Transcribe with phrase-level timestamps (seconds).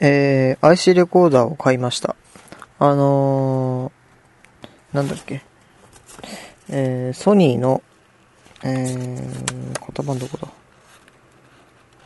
[0.00, 2.14] えー、IC レコーダーを買いました。
[2.78, 5.42] あのー、なんだっけ。
[6.70, 7.82] えー、ソニーの、
[8.62, 10.46] えー、型番どこだ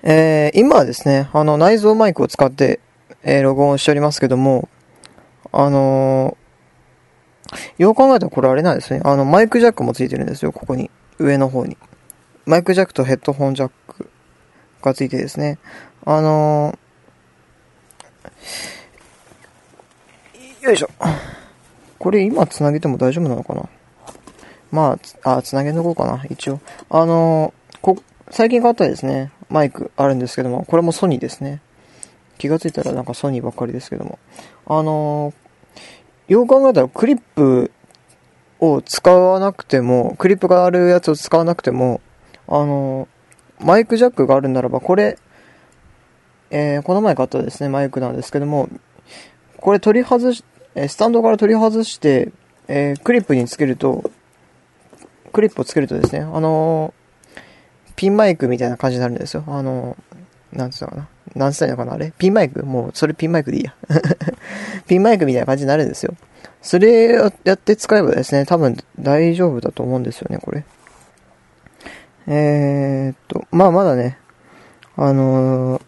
[0.01, 2.79] えー、今はですね、あの、内蔵マイクを使って、
[3.21, 4.67] えー、録音しておりますけども、
[5.51, 9.01] あのー、よう考えたらこれあれなんですね。
[9.03, 10.89] あの、マイクジャックもついてるんですよ、ここに。
[11.19, 11.77] 上の方に。
[12.45, 14.09] マイクジャックとヘッドホンジャック
[14.81, 15.59] がついてですね。
[16.05, 20.89] あのー、よいしょ。
[21.99, 23.69] これ今繋げても大丈夫なのかな？
[24.71, 26.59] まあ、あ、繋げとこうかな、一応。
[26.89, 27.97] あのー、こ、
[28.31, 31.61] 最近買ったですね、マイクあるんですけども、これもソニーですね。
[32.37, 34.17] 気がついたらなんかソニーばっかりですけども。
[34.65, 37.71] あのー、よう考えたらクリップ
[38.59, 42.01] を使わなくても、クリップがあるやつを使わなくても、
[42.47, 43.07] あの、
[43.59, 45.17] マイクジャックがあるならば、これ、
[46.51, 48.69] えー、この前買ったですね、マイクなんですけども、
[49.57, 50.43] これ取り外し、
[50.75, 52.31] えスタンドから取り外して、
[52.67, 54.09] えー、クリップにつけると、
[55.31, 59.43] クリップをつけるとですね、あのー、ピンマイクみたいな感じになるんですよ。
[59.47, 61.07] あのー、なんつうのかな。
[61.35, 62.11] なんつったのかなあれ？
[62.17, 62.65] ピンマイク？
[62.65, 63.75] もう、それピンマイクでいいや。
[64.87, 66.15] ピンマイクみたいな感じになるんですよ。
[66.61, 70.65] それをやって使えばですね、多分大丈夫だと思うんですよね、これ。
[72.27, 74.17] えー、っと、まあまだね、
[74.95, 75.81] あのー、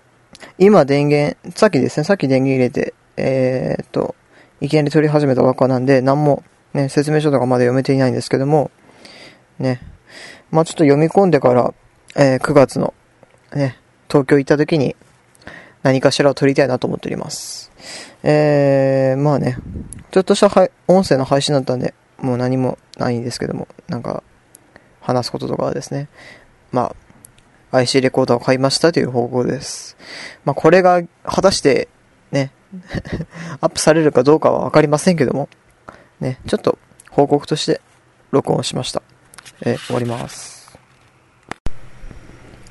[0.57, 4.15] 今電源、さっきですね、さっき電源入れて、えー、っと、
[4.61, 6.43] いきなり取り始めたばっかなんで、何も
[6.73, 8.71] ね、説明書とかまだ読めていないんですけども、
[9.59, 9.81] ね、
[10.51, 11.73] まあちょっと読み込んでから、
[12.15, 12.93] えー、9月の、
[13.53, 13.77] ね、
[14.09, 14.95] 東京行った時に
[15.83, 17.70] 何かしらを撮りたいなと思っております。
[18.23, 19.57] えー、まあね、
[20.11, 20.47] ちょっとした
[20.87, 24.23] 音声の配信だったんで、もう何もないんですけども、なんか、
[25.01, 26.07] 話すこととかはですね、
[26.71, 26.95] ま
[27.71, 29.97] あ、IC レコーダーを買いましたという報告です。
[30.45, 31.87] まあ、これが果たして、
[32.31, 32.51] ね、
[33.61, 35.49] アップされるかどうかはわかりませんけども、
[36.19, 36.77] ね、ちょっと
[37.09, 37.81] 報告として
[38.31, 39.01] 録音しました。
[39.61, 40.77] え、終わります。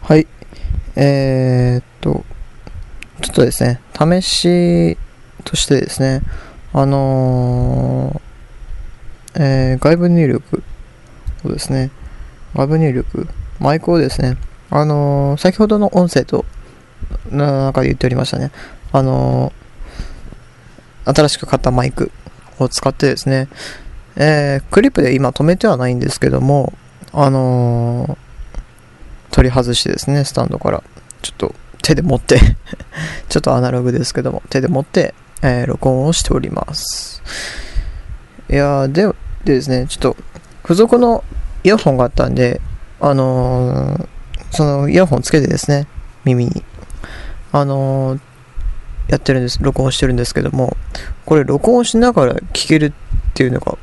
[0.03, 0.27] はい。
[0.97, 2.25] えー、っと、
[3.23, 4.99] ちょっとですね、試し
[5.45, 6.23] としてですね、
[6.73, 10.63] あのー、えー、外部入力
[11.45, 11.91] をですね、
[12.55, 13.29] 外部入力、
[13.59, 14.37] マイクをですね、
[14.71, 16.45] あのー、先ほどの音声と、
[17.31, 18.51] の中で言っておりましたね、
[18.93, 19.53] あの、
[21.05, 22.11] 新しく買ったマイク
[22.59, 23.49] を使ってですね、
[24.17, 26.73] え、クリップで今止めてはないんですけども、
[27.13, 28.17] あの
[29.31, 30.83] 取り外してですね、スタンドから、
[31.23, 32.39] ちょっと手で持って
[33.29, 37.23] ちょっとアナログですけども、手で持って、えー、録音をしております。
[38.51, 39.07] いやで、
[39.45, 40.17] でですね、ちょっと、
[40.63, 41.25] 付属の
[41.65, 42.61] イヤホンがあったんで、
[43.01, 44.09] あのー、
[44.51, 45.87] そのイヤホンつけてですね、
[46.25, 46.65] 耳に、
[47.53, 48.21] あのー、
[49.09, 50.77] やってるんです、録音してるんですけども、
[51.25, 52.93] これ録音しながら聞けるっ
[53.35, 53.79] ていうのが、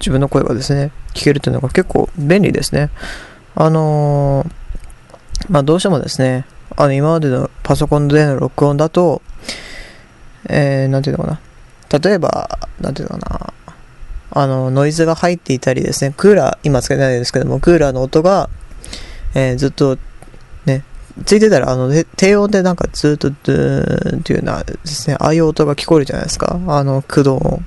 [0.00, 2.90] 自分の声がですね、聞けるっていうのが結構便利ですね。
[3.54, 4.52] あのー、
[5.48, 6.46] まあどうしてもですね、
[6.76, 9.22] あの今までのパソコンでの録音だと、
[10.48, 11.98] えー、なんていうのかな。
[11.98, 13.52] 例えば、なんていうのかな。
[14.36, 18.50] あの、ノイズが入っていたりですね、クーラー、今つけてないですけども、クーラーの音が、
[19.34, 19.96] えー、ずっと、
[20.66, 20.82] ね、
[21.24, 26.58] ついてたら、あの、低音でなんかずっと、ドゥーンっていうようなですね、ああいう音が聞こえるじゃないですか。
[26.66, 27.64] あの、駆動音。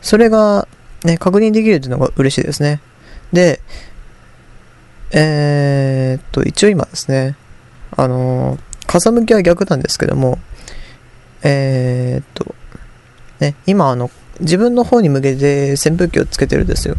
[0.00, 0.66] それが、
[1.04, 2.80] ね、確認できるっていうのが嬉しいですね。
[3.32, 3.60] で、
[5.12, 7.36] えー、っと、一応今ですね、
[7.96, 10.38] あの、風向きは逆なんですけども、
[11.48, 12.54] えー、っと、
[13.38, 14.10] ね、今あの、
[14.40, 16.96] 自分の方に向けて扇風機をつけてるんですよ。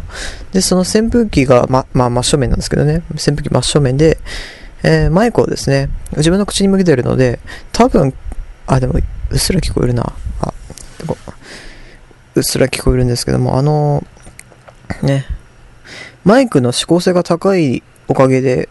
[0.52, 4.18] で、その扇風機が、ま、まあ、真正面なんですけどね、扇風機真正面で、
[4.82, 7.40] えー、マイクをですね、自分の口に向けてるので、
[7.72, 8.14] 多分、
[8.66, 10.02] あ、でも、うっすら聞こえるな。
[10.40, 10.52] あ、
[12.34, 14.02] うっすら聞こえるんですけども、あの
[15.02, 15.26] ね、
[16.24, 18.68] マイクの指向性が高いおかげで、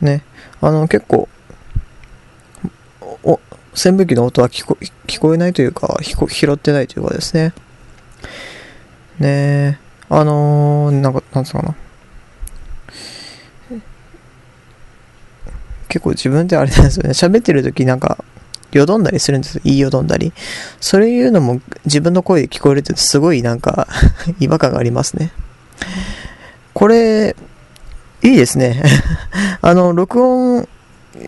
[0.00, 0.22] ね、
[0.60, 1.28] あの、結構、
[3.22, 3.40] お、
[3.78, 4.76] 扇風機の音は聞こ
[5.06, 7.54] 聞こえないというか、拾ってないというかですね。
[9.20, 9.78] ねえ
[10.10, 11.74] あのー、なんか、なんつうかな。
[15.88, 17.10] 結構自分であれなんですよね。
[17.10, 18.22] 喋ってる時なんか、
[18.72, 19.60] よどんだりするんですよ。
[19.64, 20.32] 言いよどんだり。
[20.80, 23.86] それいうのも自分の声で聞こえるってすごいなんか
[24.40, 25.32] 違和感がありますね。
[26.74, 27.34] これ、
[28.22, 28.82] いいですね。
[29.62, 30.68] あの、録音、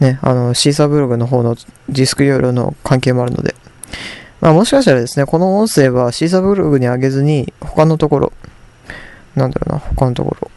[0.00, 1.54] ね、あの、シーサーブログの方の
[1.88, 3.54] ディスク容量の関係もあるので、
[4.40, 8.32] まあもしかしたらですね、この音声はシーサーブログに上げずに、他のところ、
[9.36, 10.50] なんだろうな、他のところ、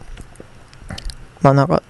[1.42, 1.82] まあなんか、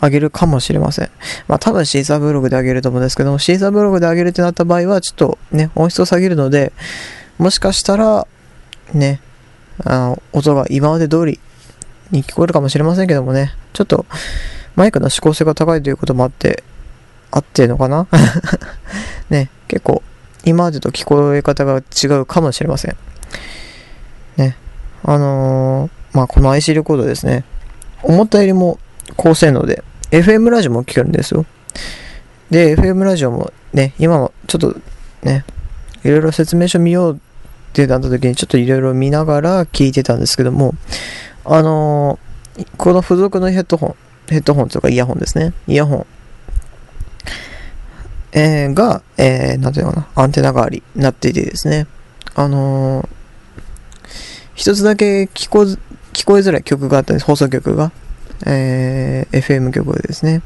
[0.00, 1.10] 上げるかもしれません。
[1.48, 6.72] まあ多分シーサーブログで上げると思うんですけども、シーサーブログで上げるってなった場合は、ちょっとね、音質を下げるので、
[7.38, 8.28] もしかしたら、
[8.92, 9.20] ね、
[9.84, 11.40] あの、音が今まで通り
[12.12, 14.06] に聞こえるかもしれませんけどもね、ちょっと、
[14.76, 16.62] マイクの指向性が高いということもあって、
[17.34, 18.06] 合ってるのかな？
[19.28, 20.02] ね、結構、
[20.44, 22.96] 今までと聞こえ方が違うかもしれません。
[24.36, 24.56] ね、
[25.02, 27.44] あのー、まあ、この IC レコードですね、
[28.02, 28.78] 思ったよりも
[29.16, 29.82] 高性能で、
[30.12, 31.44] FM ラジオも聞けるんですよ。
[32.50, 34.76] で、FM ラジオもね、今もちょっと
[35.24, 35.44] ね、
[36.04, 37.18] いろいろ説明書見ようっ
[37.72, 40.74] てなった時にちょっといろいろ見ながら聞いてたんですけども、
[41.44, 43.96] あのー、この付属のヘッドホン、
[44.28, 45.52] ヘッドホンとかイヤホンですね。
[45.66, 46.06] イヤホン
[48.32, 51.86] えー、が、えー、なんていうのかな、アンテナ代わりになっていてですね、
[52.34, 53.08] あのー、
[54.54, 55.66] 一つだけ聞こ
[56.12, 57.92] 聞こえづらい曲があったんです、放送局が。
[58.46, 60.42] えー、FM 局ですね。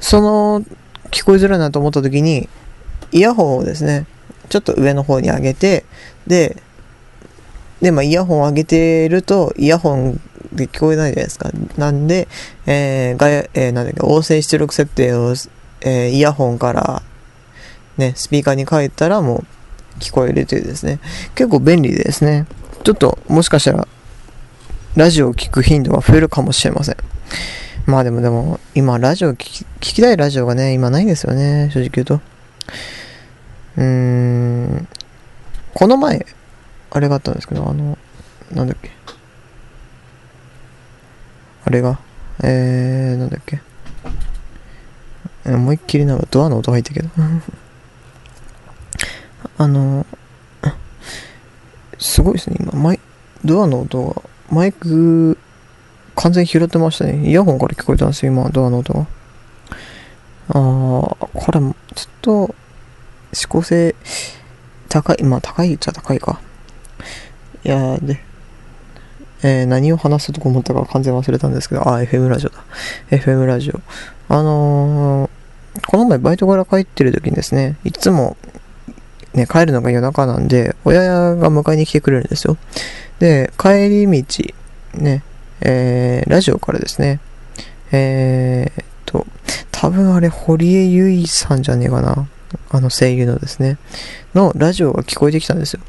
[0.00, 0.64] その、
[1.10, 2.48] 聞こえづらいなと思った時に、
[3.12, 4.06] イヤホンをですね、
[4.48, 5.84] ちょっと上の方に上げて、
[6.26, 6.56] で、
[7.80, 10.20] で、まあ、イヤホンを上げてると、イヤホン
[10.52, 11.50] で聞こえないじゃないですか。
[11.76, 12.28] なんで、
[12.66, 15.34] えー、が、えー、なんだっけ、音声出力設定を
[15.80, 17.02] えー、イヤホンから、
[17.96, 19.44] ね、スピーカーに変えたらも
[19.96, 21.00] う聞こえるというですね、
[21.34, 22.46] 結構便利ですね。
[22.84, 23.88] ちょっと、もしかしたら、
[24.96, 26.96] ラジオを聴く頻度が増えるかもしれません。
[27.86, 32.20] まあでもでも、今、ラジオ聞き、聞きたいラジオがね、今ないんですよね、正直言うと。
[33.76, 34.88] うーん、
[35.74, 36.26] この前、
[36.90, 37.98] あれがあったんですけど、あの、
[38.52, 38.90] なんだっけ。
[41.64, 41.98] あれが、
[42.42, 43.60] えー、なんだっけ。
[45.54, 47.08] 思いっきりなんかドアの音入ったけど
[49.56, 50.06] あの、
[51.98, 53.00] すごいですね、今、マイ、
[53.44, 55.36] ドアの音が、マイク、
[56.14, 57.28] 完全に拾ってましたね。
[57.28, 59.06] イヤホンから聞こえたんですよ、今、ドアの音が。
[60.50, 61.74] あー、これ、ちょっ
[62.22, 62.54] と、
[63.32, 63.94] 指向性、
[64.88, 66.40] 高い、まあ、高いっちゃ高いか。
[67.64, 68.20] いやで、
[69.42, 72.64] えー、何を話すとこ思ったか完全忘れたんですけど、あ、FM ラジオだ。
[73.10, 73.80] FM ラジオ。
[74.28, 75.28] あの、
[75.86, 78.36] この前バイトから帰ってる時にですね、いつも、
[79.34, 82.56] ね、帰るのが夜中なんで、親が迎えに来てくれるんですよ。
[83.18, 84.44] で、帰り道、
[84.94, 85.22] ね、
[85.60, 87.20] えー、ラジオからですね、
[87.92, 89.26] えー、っと、
[89.70, 92.28] 多分あれ、堀江由衣さんじゃねえかな。
[92.70, 93.76] あの声優のですね、
[94.34, 95.80] のラジオが聞こえてきたんですよ。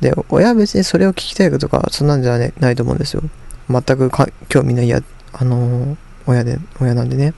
[0.00, 3.22] で、親は別にそれを聞きたいとか、そんなんじゃないと思うんですよ。
[3.68, 4.10] 全く
[4.48, 5.96] 興味ないや、あのー、
[6.26, 7.34] 親で、親なんでね。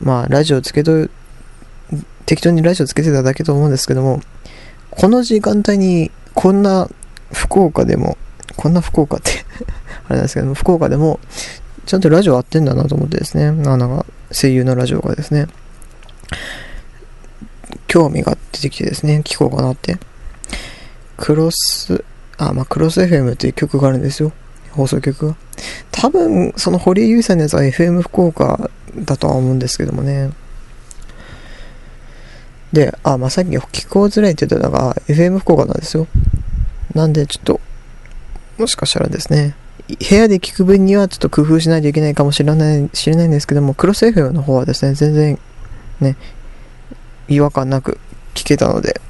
[0.00, 1.08] まあ、ラジオつけと、
[2.26, 4.20] 適当にラジオつけてただけと思うんですけども、
[4.90, 6.88] この時間帯にこんな
[7.32, 8.16] 福岡でも、
[8.56, 9.30] こんな福岡って
[10.08, 11.20] あれなんですけども、福岡でも、
[11.86, 15.46] ちゃんとラジオ合ってんだなと思ってですね、あの、声優のラジオがですね、
[17.86, 19.98] 興味が出てきてですね、聞こうかなって。
[21.16, 22.04] クロス、
[22.36, 24.32] あ、まあ、クロス FM っていう曲があるんですよ。
[24.72, 25.36] 放送局が。
[25.90, 30.30] 多分、その堀江優さんのやつは FM 福岡だとは思うんですけどもね。
[32.72, 36.06] で、あ、まあ、さっき聞こうづらいって言ってたのが FM 福岡なんですよ。
[36.94, 37.60] なんで、ちょっと、
[38.58, 39.54] もしかしたらですね、
[39.88, 45.38] 部屋で聞く分にはちょっと工夫しないといけないかもしれない、知れないんですけども、クロス FM の方はですね、全然、
[46.00, 46.16] ね、
[47.28, 47.98] 違和感なく
[48.34, 49.00] 聞けたので、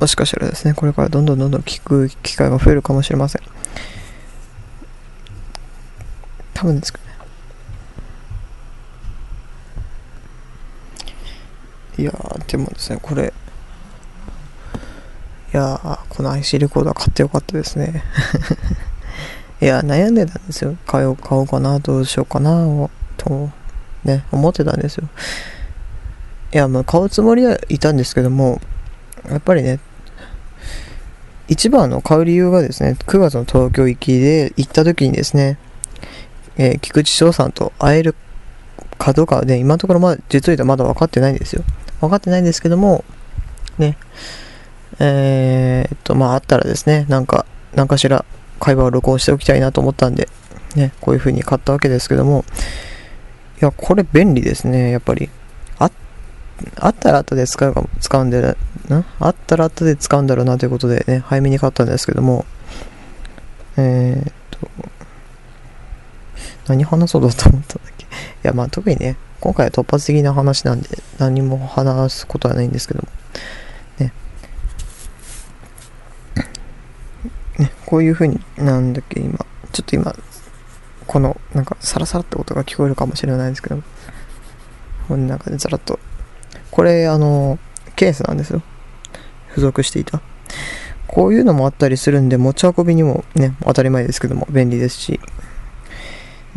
[0.00, 3.42] もしかしたらですね、これからどんどんどんどん聞く機会が増えるかもしれません。
[6.54, 7.03] 多分ですけど
[11.96, 13.32] いやー、でもですね、これ、
[15.52, 18.02] いやー、この IC レコーダー買ってよかったですね。
[19.62, 20.76] いや、悩んでたんですよ。
[20.86, 23.50] 買おう、買おうかな、どうしようかな、と、
[24.04, 25.08] ね、思ってたんですよ。
[26.52, 28.60] いや、まあ、買うつもりはいたんですけども、
[29.28, 29.78] やっぱりね、
[31.46, 35.58] 一番の買う理由がですね、9月の東京行きで行った時にですね、
[36.56, 38.14] えー、菊池翔さんと会える
[38.98, 41.62] かどうかはね、今のところまだ、実を言うとまだ分かってないんですよ。
[42.06, 43.04] 分かってないんですけども、
[43.78, 43.96] ね、
[44.98, 48.24] えー、っと、まあ、あったらですね、なんか、何かしら
[48.60, 50.28] 会話を録音しておきたいなと思ったんで、
[50.76, 52.44] ね、こういう風に買ったわけですけども、
[53.60, 55.30] いや、これ便利ですね、やっぱり。
[55.78, 55.90] あ、
[56.76, 58.56] あったら後で使うか、使うんで、
[58.88, 59.04] な？
[59.18, 62.44] あったら後で使うんだろうなということでね、早めに買ったんですけども、
[63.76, 64.68] えー、っと、
[66.68, 68.04] 何話そうだと思ったんだっけ？
[68.06, 68.08] い
[68.42, 73.08] や、まあ特にね、今回は突発的な話なんで、何も話すことはないんですけども、
[73.98, 74.12] ね。
[77.58, 79.36] ね、こういう風に、なんだっけ、今、
[79.70, 80.16] ちょっと今、
[81.06, 83.82] この、なんか、サラサラって音が聞こえるかもしれないですけども、
[85.08, 85.98] この中でザラッと、
[86.70, 87.58] これ、あの、
[87.96, 88.62] ケースなんですよ。
[89.50, 90.22] 付属していた。
[91.06, 95.20] こういうのもあったりするんで、持ち運びにもね、当たり前ですけども、便利ですし。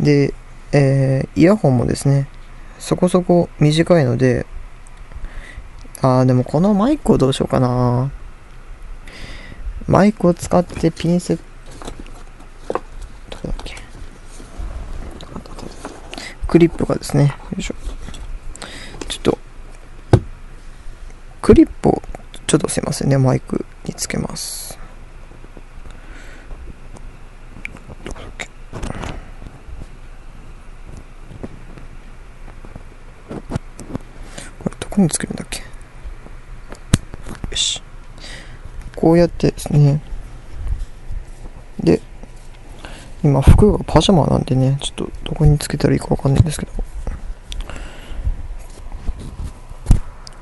[0.00, 0.32] で、
[0.72, 2.28] えー、イヤホンもですね、
[2.78, 4.46] そこそこ短いので、
[6.00, 8.10] あー、でもこのマイクをどうしようかな。
[9.86, 11.42] マイクを使ってピンセット、
[13.30, 13.74] どれだっけ？
[16.46, 17.74] クリップがですね、よいしょ。
[19.08, 19.38] ちょっと、
[21.42, 22.02] クリップを、
[22.46, 24.78] ちょっとすいませんね、マイクにつけます。
[28.04, 28.48] どこだっけ
[34.98, 35.60] これどこにつけるんだっけ？
[37.50, 37.82] よし。
[38.96, 40.02] こうやってですね。
[41.78, 42.00] で、
[43.22, 46.72] 今服がパジャマなんでね、ちょっとどこにつけたらいいかわかんないんですけど。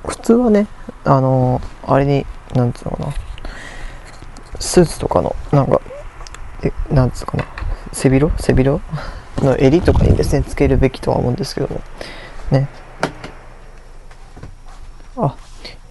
[0.06, 0.66] 普通はね、
[1.04, 3.12] あのー、あれに、なんつうのかな。
[4.58, 5.82] スーツとかの、なんか、
[6.62, 7.44] え、なんつうかな。
[7.92, 8.34] 背広？
[8.42, 8.80] 背広？
[9.38, 11.82] の襟とかにですね、つけるべきとは思うんですけども。
[12.50, 12.68] ね。
[15.16, 15.36] あ、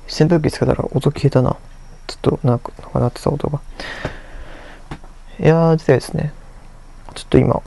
[0.07, 1.57] 扇風機つけたら音消えたな。
[2.07, 3.59] ちょっとなんか、なんか鳴ってた音が。
[5.39, 6.33] いやー、でですね、
[7.15, 7.61] ちょっと今、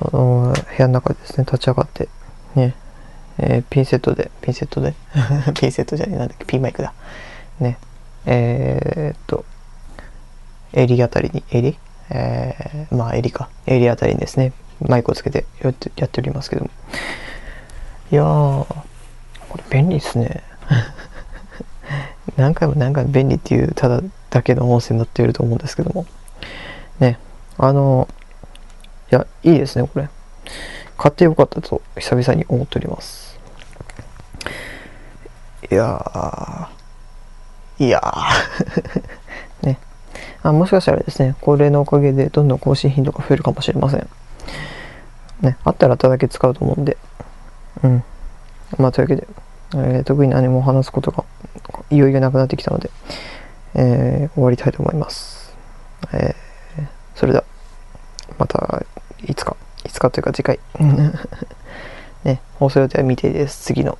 [0.00, 2.08] あのー、部屋の中でですね、立ち上がって、
[2.54, 2.74] ね、
[3.38, 4.94] えー、ピンセットで、ピンセットで、
[5.58, 6.92] ピンセットじゃねえ、なんだっけ、ピンマイクだ。
[7.60, 7.78] ね、
[8.26, 9.44] えー、っと、
[10.72, 11.78] 襟あたりに、襟？
[12.10, 16.70] えー、まあ襟か、襟あたりにですね、マイクをつけてやってやっておりますけども。
[18.10, 18.66] いやー、
[19.54, 20.42] これ便利ですね。
[22.36, 26.06] 何回も何回も便利っていうただだけの音声になっていると思うんですけども。
[26.98, 27.20] ね、
[27.56, 28.08] あの、
[29.12, 30.08] いや、いいですね、これ。
[30.98, 33.38] 買ってよかったと久々に思っております。
[35.70, 39.06] いやー、いやー
[39.68, 39.78] ね
[40.42, 40.50] あ。
[40.52, 44.08] もしかしたらですね、これのおかげでどんどん更新頻度が増えるかもしれません。
[45.42, 46.96] ね、あったらあっただけ使うと思うんで。
[47.84, 48.04] うん。
[48.78, 49.26] まあ、というわけで、
[49.74, 51.24] えー、特に何も話すことが
[51.90, 52.90] いよいよなくなってきたので、
[53.74, 55.56] えー、終わりたいと思います。
[56.12, 57.44] えー、それでは、
[58.38, 58.84] また、
[59.26, 60.60] いつか、いつかというか次回、
[62.24, 63.64] ね、放送予定は未定です。
[63.64, 63.98] 次の、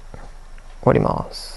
[0.83, 1.54] 終わります。